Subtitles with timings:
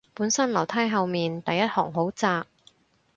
[0.15, 2.45] 本身樓梯後面第一行好窄